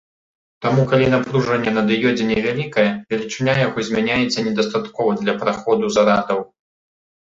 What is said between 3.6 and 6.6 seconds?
яго змяняецца недастаткова для праходу зарадаў.